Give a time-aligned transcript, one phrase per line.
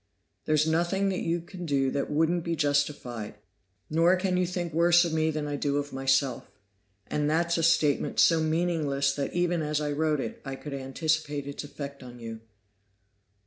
[0.45, 3.35] There's nothing you can do that wouldn't be justified,
[3.87, 6.49] nor can you think worse of me than I do of myself.
[7.05, 11.45] And that's a statement so meaningless that even as I wrote it, I could anticipate
[11.45, 12.39] its effect on you.